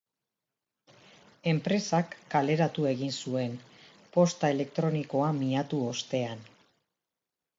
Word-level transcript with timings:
Enpresak 1.51 2.15
kaleratu 2.35 2.87
egin 2.93 3.13
zuen, 3.25 3.53
posta 4.15 4.51
elektronikoa 4.55 5.31
miatu 5.43 5.83
ostean. 5.93 6.43